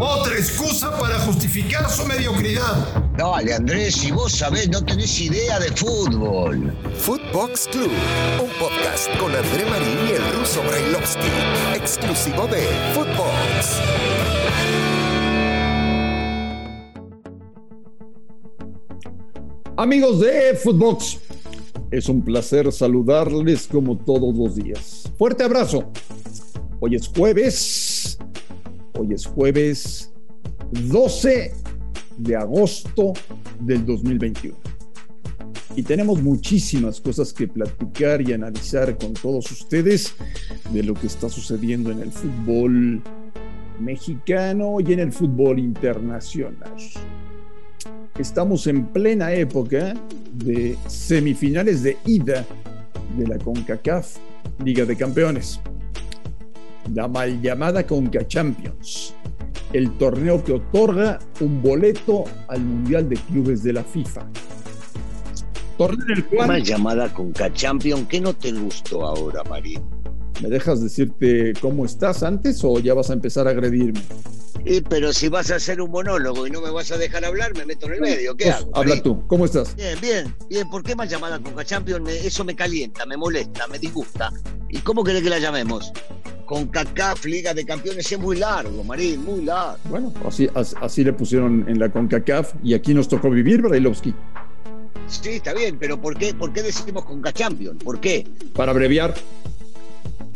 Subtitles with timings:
[0.00, 3.04] Otra excusa para justificar su mediocridad.
[3.16, 6.72] Dale, Andrés, si vos sabés, no tenés idea de fútbol.
[6.96, 7.92] Footbox Club,
[8.42, 11.28] un podcast con André Marín y el ruso Brailovsky,
[11.76, 13.80] exclusivo de Footbox.
[19.76, 21.18] Amigos de Footbox,
[21.92, 25.04] es un placer saludarles como todos los días.
[25.16, 25.92] Fuerte abrazo.
[26.80, 27.87] Hoy es jueves.
[29.00, 30.12] Hoy es jueves
[30.72, 31.52] 12
[32.16, 33.12] de agosto
[33.60, 34.56] del 2021.
[35.76, 40.16] Y tenemos muchísimas cosas que platicar y analizar con todos ustedes
[40.72, 43.00] de lo que está sucediendo en el fútbol
[43.78, 46.74] mexicano y en el fútbol internacional.
[48.18, 49.94] Estamos en plena época
[50.32, 52.44] de semifinales de ida
[53.16, 54.16] de la CONCACAF
[54.64, 55.60] Liga de Campeones.
[56.94, 59.14] La mal llamada CONCA Champions,
[59.72, 64.26] el torneo que otorga un boleto al Mundial de Clubes de la FIFA.
[65.76, 66.48] Torneo en el cual...
[66.48, 69.82] Mal llamada CONCA Champions, ¿qué no te gustó ahora, Marín?
[70.42, 74.00] ¿Me dejas decirte cómo estás antes o ya vas a empezar a agredirme?
[74.88, 77.64] pero si vas a hacer un monólogo y no me vas a dejar hablar, me
[77.64, 78.36] meto en el medio.
[78.36, 78.70] ¿Qué hago?
[78.74, 79.74] Habla tú, ¿cómo estás?
[79.76, 80.68] Bien, bien, bien.
[80.68, 82.08] ¿Por qué más llamada Conca Champions?
[82.10, 84.30] eso me calienta, me molesta, me disgusta.
[84.68, 85.92] ¿Y cómo querés que la llamemos?
[86.48, 89.76] Con CACAF, Liga de Campeones, es muy largo, Marín, muy largo.
[89.90, 94.14] Bueno, así, así, le pusieron en la CONCACAF y aquí nos tocó vivir, Brailovsky.
[95.08, 97.84] Sí, está bien, pero ¿por qué, por qué decimos Conca Champions?
[97.84, 98.26] ¿Por qué?
[98.54, 99.14] Para abreviar.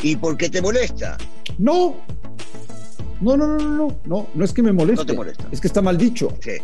[0.03, 1.17] ¿Y por qué te molesta?
[1.57, 1.97] No,
[3.23, 5.05] no, no, no, no, no, no es que me moleste.
[5.05, 5.49] No te molesta.
[5.51, 6.37] Es que está mal dicho.
[6.41, 6.59] Sí.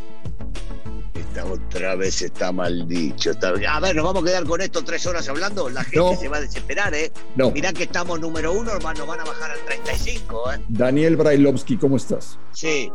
[1.39, 3.31] Esta otra vez está mal dicho.
[3.69, 5.69] A ver, nos vamos a quedar con esto tres horas hablando.
[5.69, 7.12] La gente se va a desesperar, ¿eh?
[7.36, 7.50] No.
[7.50, 10.61] Mirá que estamos número uno, nos van a bajar al 35, ¿eh?
[10.69, 12.39] Daniel Brailovsky, ¿cómo estás?
[12.53, 12.91] Sí.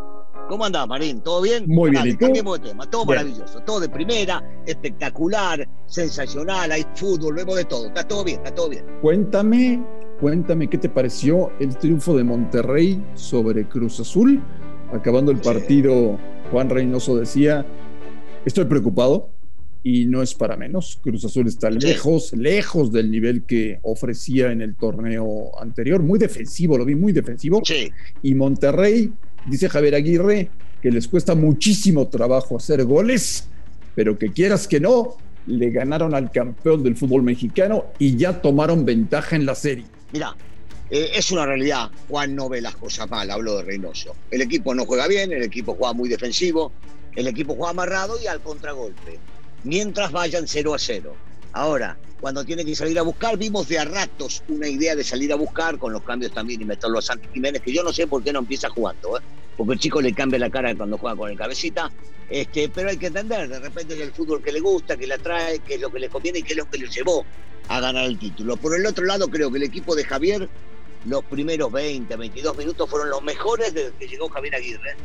[0.50, 1.22] ¿Cómo andás, Marín?
[1.22, 1.64] ¿Todo bien?
[1.68, 2.06] Muy bien.
[2.06, 2.90] ¿y cambiemos de tema.
[2.90, 3.62] Todo maravilloso.
[3.62, 6.72] Todo de primera, espectacular, sensacional.
[6.72, 7.88] Hay fútbol, vemos de todo.
[7.88, 8.86] Está todo bien, está todo bien.
[9.02, 9.82] Cuéntame
[10.24, 14.42] Cuéntame qué te pareció el triunfo de Monterrey sobre Cruz Azul.
[14.94, 16.18] Acabando el partido,
[16.50, 17.66] Juan Reynoso decía,
[18.46, 19.30] estoy preocupado
[19.84, 20.98] y no es para menos.
[21.02, 26.02] Cruz Azul está lejos, lejos del nivel que ofrecía en el torneo anterior.
[26.02, 27.62] Muy defensivo, lo vi muy defensivo.
[28.22, 29.12] Y Monterrey,
[29.46, 30.50] dice Javier Aguirre,
[30.82, 33.48] que les cuesta muchísimo trabajo hacer goles,
[33.94, 35.18] pero que quieras que no,
[35.48, 39.86] le ganaron al campeón del fútbol mexicano y ya tomaron ventaja en la serie.
[40.14, 40.36] Mira,
[40.90, 41.90] eh, es una realidad.
[42.08, 44.16] Juan no ve las cosas mal, habló de Reynoso.
[44.32, 46.72] El equipo no juega bien, el equipo juega muy defensivo,
[47.16, 49.19] el equipo juega amarrado y al contragolpe.
[49.63, 51.16] Mientras vayan 0 a 0.
[51.53, 55.31] Ahora, cuando tiene que salir a buscar, vimos de a ratos una idea de salir
[55.34, 58.07] a buscar con los cambios también y meterlo a Santi Jiménez, que yo no sé
[58.07, 59.22] por qué no empieza jugando, ¿eh?
[59.57, 61.91] porque el chico le cambia la cara cuando juega con el cabecita,
[62.29, 65.16] este, pero hay que entender, de repente es el fútbol que le gusta, que le
[65.16, 67.25] atrae, que es lo que le conviene y que es lo que le llevó
[67.68, 68.57] a ganar el título.
[68.57, 70.50] Por el otro lado, creo que el equipo de Javier,
[71.06, 74.96] los primeros 20, 22 minutos fueron los mejores desde que llegó Javier Aguirre.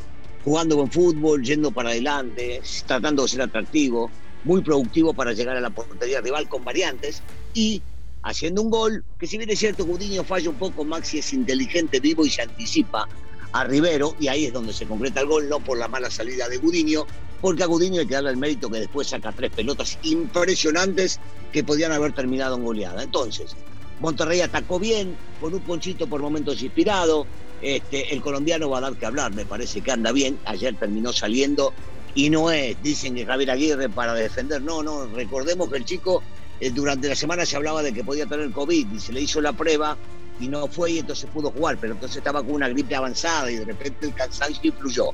[0.49, 4.11] Jugando con fútbol, yendo para adelante, tratando de ser atractivo,
[4.45, 7.23] muy productivo para llegar a la portería rival con variantes
[7.53, 7.83] y
[8.23, 12.01] haciendo un gol que si bien es cierto Gudiño falla un poco, Maxi es inteligente,
[12.01, 13.07] vivo y se anticipa
[13.53, 16.49] a Rivero y ahí es donde se concreta el gol, no por la mala salida
[16.49, 17.05] de Gudiño,
[17.43, 21.21] porque a Gudiño hay que darle el mérito que después saca tres pelotas impresionantes
[21.53, 23.03] que podían haber terminado en goleada.
[23.03, 23.55] Entonces,
[24.01, 27.27] Monterrey atacó bien, con un ponchito por momentos inspirado.
[27.61, 30.39] Este, el colombiano va a dar que hablar, me parece que anda bien.
[30.45, 31.73] Ayer terminó saliendo
[32.15, 34.63] y no es, dicen que Javier Aguirre para defender.
[34.63, 36.23] No, no, recordemos que el chico
[36.61, 39.41] eh, durante la semana se hablaba de que podía tener COVID y se le hizo
[39.41, 39.97] la prueba
[40.41, 43.57] y no fue y entonces pudo jugar, pero entonces estaba con una gripe avanzada y
[43.57, 45.11] de repente el cansancio influyó.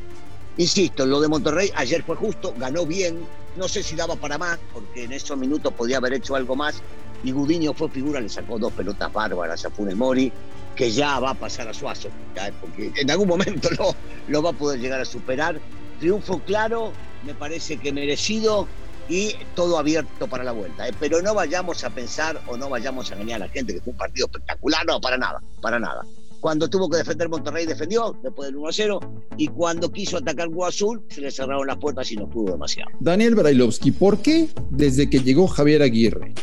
[0.57, 3.19] Insisto, lo de Monterrey ayer fue justo, ganó bien,
[3.57, 6.81] no sé si daba para más, porque en esos minutos podía haber hecho algo más,
[7.25, 10.33] y Gudiño fue figura, le sacó dos pelotas bárbaras a Funes Mori,
[10.75, 12.09] que ya va a pasar a Suazo,
[12.61, 13.69] porque en algún momento
[14.29, 15.61] lo, va a poder llegar a superar.
[16.01, 16.93] Triunfo claro,
[17.25, 18.67] me parece que merecido,
[19.09, 20.89] y todo abierto para la vuelta.
[20.89, 20.93] ¿eh?
[20.99, 23.93] Pero no vayamos a pensar o no vayamos a engañar a la gente que fue
[23.93, 26.05] un partido espectacular, no, para nada, para nada.
[26.41, 29.01] Cuando tuvo que defender Monterrey, defendió después del 1-0.
[29.39, 32.91] Y cuando quiso atacar Azul, se le cerraron las puertas y no pudo demasiado.
[33.01, 36.35] Daniel Brailovsky, ¿por qué desde que llegó Javier Aguirre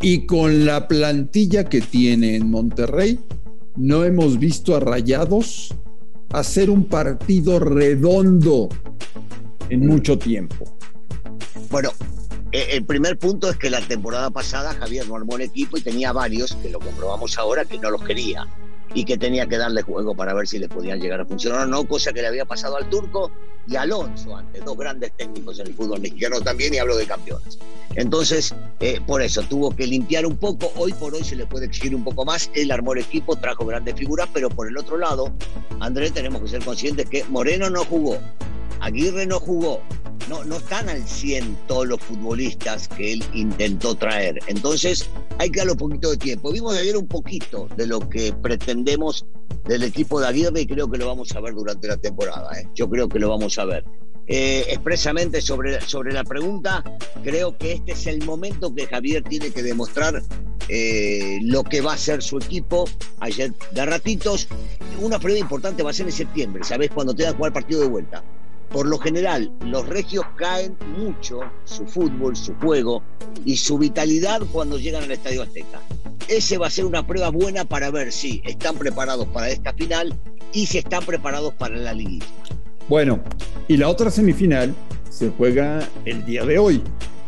[0.00, 3.18] y con la plantilla que tiene en Monterrey,
[3.78, 5.74] no hemos visto a Rayados
[6.32, 8.68] hacer un partido redondo
[9.70, 10.76] en mucho tiempo?
[11.70, 11.90] Bueno,
[12.50, 15.80] eh, el primer punto es que la temporada pasada Javier no armó el equipo y
[15.80, 18.46] tenía varios, que lo comprobamos ahora, que no los quería.
[18.94, 21.66] Y que tenía que darle juego para ver si le podían llegar a funcionar o
[21.66, 23.30] no, cosa que le había pasado al turco
[23.66, 27.58] y Alonso antes, dos grandes técnicos en el fútbol mexicano también, y hablo de campeones.
[27.94, 31.66] Entonces, eh, por eso tuvo que limpiar un poco, hoy por hoy se le puede
[31.66, 34.96] exigir un poco más, él armó el equipo, trajo grandes figuras, pero por el otro
[34.96, 35.32] lado,
[35.80, 38.18] Andrés, tenemos que ser conscientes que Moreno no jugó,
[38.80, 39.82] Aguirre no jugó,
[40.28, 44.38] no, no están al 100 todos los futbolistas que él intentó traer.
[44.46, 46.52] Entonces hay que darle un poquito de tiempo.
[46.52, 49.24] Vimos ayer un poquito de lo que pretendemos
[49.66, 52.58] del equipo de Aguirre y creo que lo vamos a ver durante la temporada.
[52.58, 52.68] ¿eh?
[52.74, 53.84] Yo creo que lo vamos a ver.
[54.26, 56.84] Eh, expresamente sobre, sobre la pregunta,
[57.22, 60.22] creo que este es el momento que Javier tiene que demostrar
[60.68, 62.84] eh, lo que va a ser su equipo.
[63.20, 64.48] Ayer de ratitos,
[65.00, 66.90] una prueba importante va a ser en septiembre, ¿sabes?
[66.90, 68.22] Cuando te da jugar partido de vuelta.
[68.70, 73.02] Por lo general, los regios caen mucho su fútbol, su juego
[73.44, 75.80] y su vitalidad cuando llegan al Estadio Azteca.
[76.28, 80.14] Ese va a ser una prueba buena para ver si están preparados para esta final
[80.52, 82.26] y si están preparados para la liguilla.
[82.88, 83.20] Bueno,
[83.68, 84.74] y la otra semifinal
[85.10, 86.82] se juega el día de hoy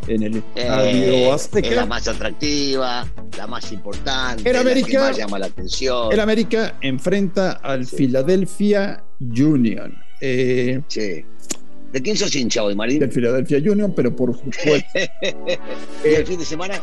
[0.09, 1.69] en el Estadio Eh, Azteca.
[1.69, 3.07] es la más atractiva,
[3.39, 6.13] la más importante, El la que América- más llama la atención.
[6.13, 7.97] El América enfrenta al Sí.
[7.97, 9.95] Philadelphia Union.
[10.21, 11.25] Eh, Sí.
[11.93, 13.01] ¿De quién sos hincha hoy, Marín?
[13.01, 16.81] del Philadelphia Union, pero por supuesto ¿Y el eh, fin de semana?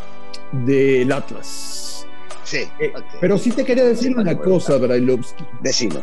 [0.65, 2.05] del Atlas.
[2.43, 2.59] Sí.
[2.79, 2.91] Eh.
[3.21, 5.43] Pero sí te quería decir Sí, una bueno, cosa, Brailovsky.
[5.61, 5.99] Decime.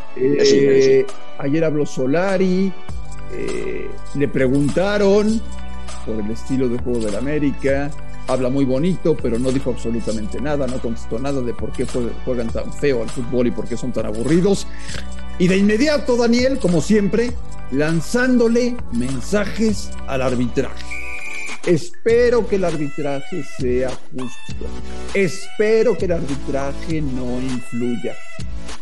[1.37, 2.71] ayer habló Solari,
[3.33, 5.39] eh, le preguntaron
[6.05, 7.89] por el estilo de juego del América,
[8.27, 12.11] habla muy bonito, pero no dijo absolutamente nada, no contestó nada de por qué jue-
[12.25, 14.67] juegan tan feo al fútbol y por qué son tan aburridos.
[15.37, 17.31] Y de inmediato, Daniel, como siempre,
[17.71, 20.83] lanzándole mensajes al arbitraje.
[21.65, 24.65] Espero que el arbitraje sea justo.
[25.13, 28.15] Espero que el arbitraje no influya.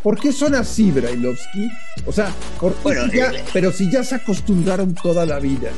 [0.03, 1.69] ¿Por qué son así, Brailovsky?
[2.05, 2.29] O sea,
[2.59, 5.69] ¿por qué Bueno, si ya- eh, pero si ya se acostumbraron toda la vida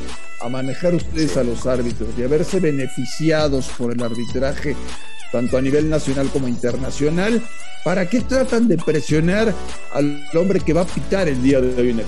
[0.41, 4.75] a manejar ustedes a los árbitros y a verse beneficiados por el arbitraje,
[5.35, 7.41] tanto a nivel nacional como internacional,
[7.83, 9.53] ¿para qué tratan de presionar
[9.91, 12.05] al hombre que va a pitar el día de hoy en el?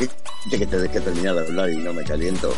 [0.00, 2.52] Viste que te dejé terminar de hablar y no me caliento.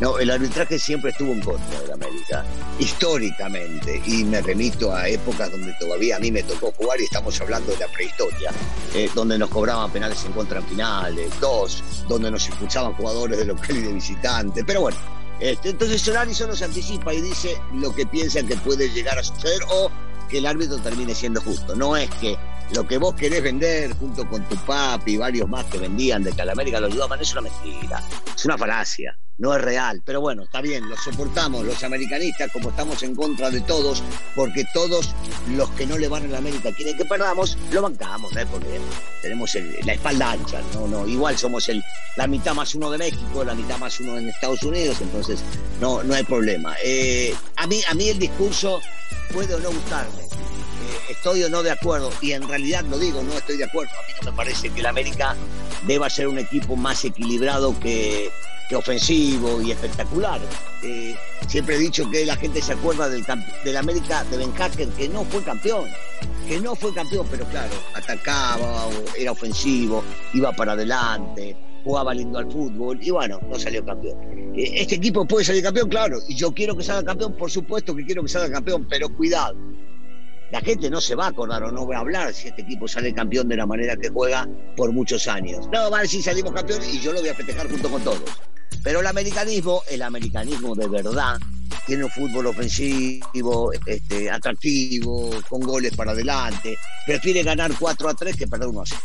[0.00, 2.44] No, el arbitraje siempre estuvo en contra de América,
[2.80, 7.40] históricamente, y me remito a épocas donde todavía a mí me tocó jugar y estamos
[7.40, 8.50] hablando de la prehistoria,
[8.96, 13.44] eh, donde nos cobraban penales en contra en finales, dos, donde nos expulsaban jugadores de
[13.44, 15.17] local y de visitante, pero bueno.
[15.40, 19.22] Este, entonces Solari solo se anticipa y dice lo que piensa que puede llegar a
[19.22, 19.90] suceder o
[20.28, 21.74] que el árbitro termine siendo justo.
[21.74, 22.36] No es que
[22.74, 26.32] lo que vos querés vender junto con tu papi y varios más que vendían de
[26.32, 28.02] que a la América lo ayudaban es una mentira,
[28.34, 30.02] es una falacia, no es real.
[30.04, 34.02] Pero bueno, está bien, lo soportamos los americanistas como estamos en contra de todos,
[34.34, 35.14] porque todos
[35.48, 38.46] los que no le van a la América quieren que perdamos, lo bancamos, ¿eh?
[38.50, 38.80] porque
[39.22, 41.82] tenemos el- la espalda ancha, no, no, igual somos el,
[42.16, 45.40] la mitad más uno de México, la mitad más uno en Estados Unidos, entonces
[45.80, 46.74] no, no hay problema.
[46.84, 48.80] Eh, a, mí, a mí el discurso
[49.32, 53.22] puede o no gustarme, eh, estoy o no de acuerdo, y en realidad lo digo,
[53.22, 53.92] no estoy de acuerdo.
[53.92, 55.36] A mí no me parece que el América
[55.86, 58.30] deba ser un equipo más equilibrado que,
[58.68, 60.40] que ofensivo y espectacular.
[60.82, 61.16] Eh,
[61.46, 63.24] siempre he dicho que la gente se acuerda del,
[63.64, 65.88] del América de Ben Hacker, que no fue campeón,
[66.46, 68.88] que no fue campeón, pero claro, atacaba,
[69.18, 70.04] era ofensivo,
[70.34, 74.52] iba para adelante, jugaba lindo al fútbol, y bueno, no salió campeón.
[74.54, 77.96] Eh, Este equipo puede salir campeón, claro, y yo quiero que salga campeón, por supuesto
[77.96, 79.56] que quiero que salga campeón, pero cuidado
[80.50, 82.88] la gente no se va a acordar o no va a hablar si este equipo
[82.88, 85.68] sale campeón de la manera que juega por muchos años.
[85.70, 88.22] No, va a decir salimos campeón y yo lo voy a festejar junto con todos.
[88.82, 91.38] Pero el americanismo, el americanismo de verdad,
[91.86, 96.76] tiene un fútbol ofensivo, este, atractivo, con goles para adelante.
[97.06, 99.00] Prefiere ganar 4 a 3 que perder 1 a 0.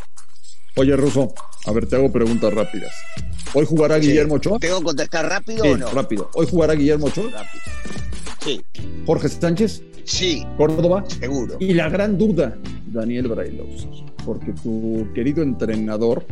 [0.75, 1.33] Oye, Russo,
[1.65, 2.91] a ver, te hago preguntas rápidas.
[3.53, 4.57] ¿Hoy jugará Guillermo Ochoa?
[4.59, 5.89] ¿Tengo que contestar rápido Sí, o no?
[5.91, 6.29] rápido.
[6.33, 7.29] ¿Hoy jugará Guillermo Ochoa?
[7.31, 7.63] Rápido.
[8.43, 8.61] Sí,
[9.05, 11.03] Jorge Sánchez, sí, Córdoba.
[11.19, 11.57] seguro.
[11.59, 16.25] Y la gran duda, Daniel Brailovsky, porque tu querido entrenador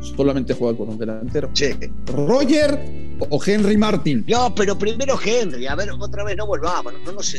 [0.00, 1.50] solamente juega con un delantero.
[1.52, 1.74] Sí.
[2.06, 4.24] ¿Roger o Henry Martin?
[4.28, 7.34] No, pero primero Henry, a ver, otra vez no volvamos, no, no nos,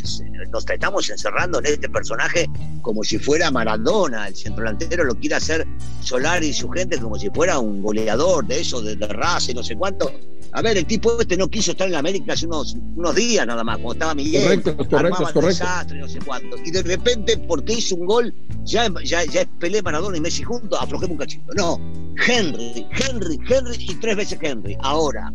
[0.51, 2.47] nos estamos encerrando en este personaje
[2.81, 5.65] como si fuera Maradona, el centrodelantero lo quiere hacer
[6.01, 9.53] Solari y su gente como si fuera un goleador de eso, de, de raza y
[9.53, 10.11] no sé cuánto.
[10.51, 13.63] A ver, el tipo este no quiso estar en América hace unos, unos días nada
[13.63, 14.43] más, cuando estaba Miguel.
[14.43, 15.63] Correcto, correcto, armaban es correcto.
[15.63, 16.57] desastre no sé cuánto.
[16.65, 20.79] Y de repente, porque hizo un gol, ya, ya, ya Pelé, Maradona y Messi juntos,
[20.81, 21.53] aflojemos un cachito.
[21.53, 21.79] No,
[22.27, 24.75] Henry, Henry, Henry y tres veces Henry.
[24.81, 25.31] Ahora,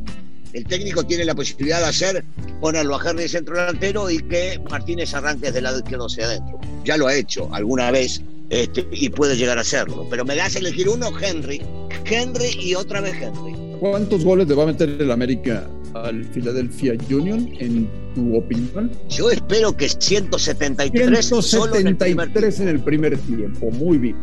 [0.53, 2.25] el técnico tiene la posibilidad de hacer
[2.61, 6.61] ponerlo a Henry centro delantero y que Martínez arranque desde el lado izquierdo hacia adentro.
[6.85, 10.07] Ya lo ha hecho alguna vez este, y puede llegar a hacerlo.
[10.11, 11.63] Pero me das elegir uno, Henry.
[12.05, 13.64] Henry y otra vez Henry.
[13.81, 18.91] ¿Cuántos goles le va a meter el América al Philadelphia Union, en tu opinión?
[19.09, 22.63] Yo espero que 173, 173 solo en el primer tiempo.
[22.63, 23.71] en el primer tiempo.
[23.71, 24.17] Muy bien.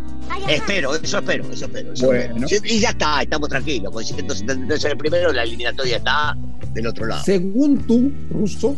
[0.50, 1.94] Espero, eso espero, eso espero.
[1.94, 2.46] eso Bueno.
[2.46, 2.74] espero.
[2.74, 3.92] Y ya está, estamos tranquilos.
[3.94, 6.38] Con 173 en el primero, la eliminatoria está
[6.74, 7.24] del otro lado.
[7.24, 8.76] Según tú, Russo,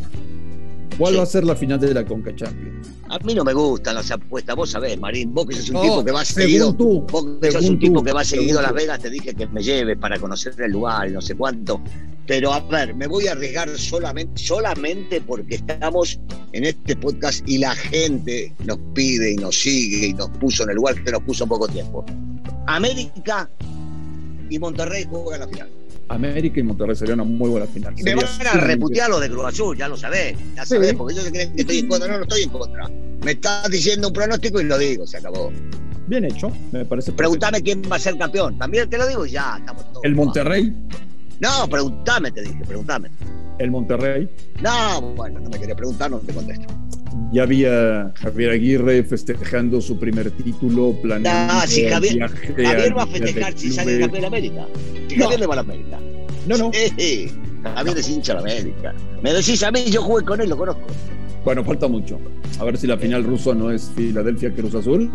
[0.98, 1.18] ¿cuál Sí.
[1.18, 2.89] va a ser la final de la Conca Champions?
[3.13, 5.82] A mí no me gustan las apuestas, vos sabés, Marín, vos que sos un No,
[5.84, 8.63] tipo que va según seguido, tú, vos que sos un tipo que va seguido a
[8.63, 8.74] Las.
[8.74, 11.79] Vegas, te dije que me lleves para conocer el lugar y no sé cuánto.
[12.25, 16.20] Pero a ver, me voy a arriesgar solamente, solamente porque estamos
[16.53, 20.72] en este podcast y la gente nos pide y nos sigue y nos puso en
[20.72, 22.03] el lugar que nos puso en poco tiempo.
[22.65, 23.48] América
[24.50, 25.83] y Monterrey juegan la final.
[26.10, 27.93] América y Monterrey sería una muy buena final.
[28.03, 30.75] Me van a reputear los de Cruz Azul, ya lo sabés, ya Sí.
[30.75, 32.07] sabés, porque ellos se creen que estoy en contra.
[32.12, 32.89] No, no estoy en contra.
[33.24, 35.51] Me estás diciendo un pronóstico y lo digo, se acabó.
[36.07, 37.13] Bien hecho, me parece.
[37.13, 38.57] Pregúntame quién va a ser campeón.
[38.60, 40.03] También te lo digo y ya, estamos todos.
[40.03, 40.74] El Monterrey,
[41.39, 43.10] No, pregúntame, te dije, pregúntame.
[43.60, 44.29] el Monterrey.
[44.62, 46.67] No, bueno, no me quería preguntar, no te contesto.
[47.34, 51.54] Ya había Javier Aguirre festejando su primer título, planeando.
[51.54, 54.68] Ah, si Javier- viaje Javier va a festejar si sale campeón de América.
[55.10, 55.24] Si No.
[55.24, 56.00] Javier le va a la América.
[56.48, 56.72] No, no.
[57.75, 58.94] Javier es hincha de la América.
[59.24, 60.82] Me decís a mí, yo jugué con él, lo conozco.
[61.44, 62.20] Bueno, falta mucho.
[62.60, 65.12] A ver si la final ruso no es Filadelfia Cruz Azul.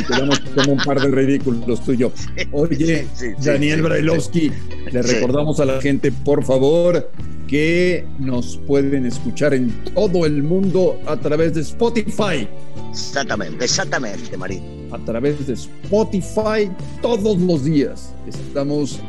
[0.00, 2.12] Y quedamos como un par de ridículos tú y yo.
[2.50, 4.50] Oye, Sí, sí, Daniel Brailovsky,
[4.90, 7.10] le recordamos a la gente, por favor,
[7.48, 12.46] que nos pueden escuchar en todo el mundo a través de Spotify.
[12.90, 14.62] Exactamente, exactamente, Marín.
[14.92, 16.70] A través de Spotify
[17.02, 18.14] todos los días.
[18.26, 19.00] Estamos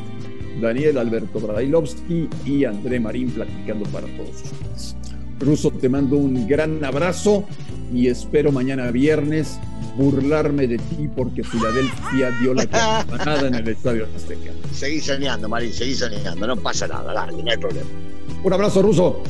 [0.62, 4.96] Daniel Alberto Brailovsky y André Marín platicando para todos ustedes.
[5.40, 7.46] Ruso, te mando un gran abrazo
[7.94, 9.60] y espero mañana viernes
[9.98, 14.52] burlarme de ti porque Filadelfia dio la campanada en el Estadio Azteca.
[14.74, 16.48] Seguí soñando, Marín, seguí soñando.
[16.48, 17.90] No pasa nada, dale, no hay problema.
[18.44, 19.22] Un abrazo, Ruso.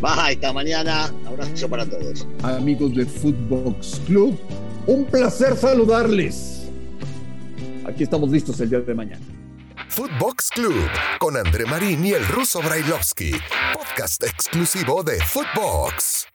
[0.00, 1.12] Bye, hasta mañana.
[1.26, 2.26] Abrazo para todos.
[2.42, 4.38] Amigos de Footbox Club,
[4.86, 6.68] un placer saludarles.
[7.86, 9.24] Aquí estamos listos el día de mañana.
[9.88, 10.74] Footbox Club
[11.18, 13.32] con André Marín y el ruso Brailovsky,
[13.72, 16.26] podcast exclusivo de Footbox.